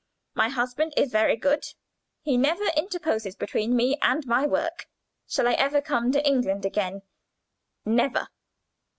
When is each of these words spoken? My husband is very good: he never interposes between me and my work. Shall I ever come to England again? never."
My 0.33 0.49
husband 0.49 0.93
is 0.97 1.11
very 1.11 1.35
good: 1.37 1.63
he 2.23 2.35
never 2.35 2.63
interposes 2.75 3.35
between 3.35 3.75
me 3.75 3.99
and 4.01 4.25
my 4.25 4.47
work. 4.47 4.87
Shall 5.27 5.47
I 5.47 5.53
ever 5.53 5.79
come 5.79 6.11
to 6.13 6.27
England 6.27 6.65
again? 6.65 7.03
never." 7.85 8.29